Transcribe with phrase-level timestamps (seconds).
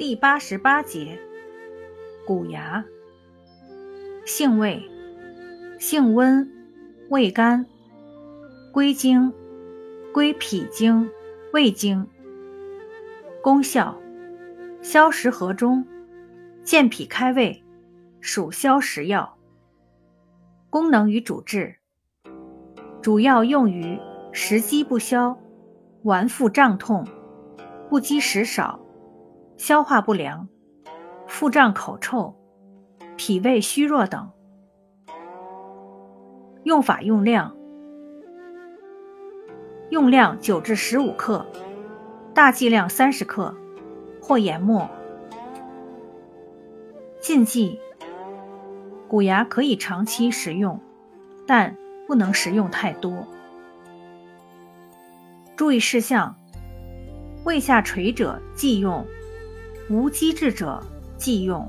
[0.00, 1.20] 第八十八节，
[2.26, 2.82] 谷芽，
[4.24, 4.82] 性味，
[5.78, 6.50] 性温，
[7.10, 7.66] 味甘，
[8.72, 9.30] 归经，
[10.14, 11.10] 归脾经、
[11.52, 12.08] 胃经。
[13.42, 14.00] 功效，
[14.80, 15.86] 消食和中，
[16.64, 17.62] 健脾开胃，
[18.22, 19.36] 属消食药。
[20.70, 21.76] 功能与主治，
[23.02, 24.00] 主要用于
[24.32, 25.38] 食积不消、
[26.04, 27.06] 脘腹胀痛、
[27.90, 28.80] 不积食少。
[29.60, 30.48] 消化不良、
[31.26, 32.34] 腹胀口臭、
[33.18, 34.30] 脾胃虚弱等。
[36.64, 37.54] 用法用量：
[39.90, 41.44] 用量九至十五克，
[42.32, 43.54] 大剂量三十克，
[44.22, 44.88] 或研末。
[47.20, 47.78] 禁忌：
[49.08, 50.80] 谷芽可以长期食用，
[51.46, 51.76] 但
[52.08, 53.26] 不能食用太多。
[55.54, 56.34] 注意事项：
[57.44, 59.04] 胃下垂者忌用。
[59.90, 60.80] 无机智者
[61.18, 61.68] 忌用。